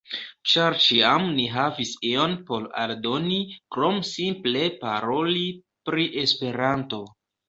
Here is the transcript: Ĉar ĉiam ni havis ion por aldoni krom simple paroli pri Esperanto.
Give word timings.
Ĉar 0.51 0.75
ĉiam 0.83 1.25
ni 1.33 1.43
havis 1.55 1.91
ion 2.11 2.31
por 2.47 2.65
aldoni 2.83 3.37
krom 3.75 3.99
simple 4.13 4.63
paroli 4.85 5.43
pri 5.91 6.07
Esperanto. 6.23 7.01